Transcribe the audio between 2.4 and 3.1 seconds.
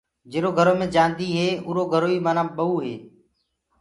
ٻئوٚ هي۔